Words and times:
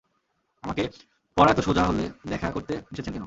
আমাকে 0.63 0.83
পড়া 1.37 1.51
এত 1.51 1.59
সোজা 1.59 1.83
হলে 1.83 2.03
দেখা 2.29 2.47
করতে 2.51 2.73
এসেছেন 2.91 3.13
কেন? 3.13 3.19